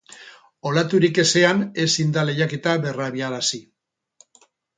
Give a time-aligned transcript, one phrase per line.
[0.69, 3.61] Olaturik ezean ezin da lehiaketa berrabiarazi.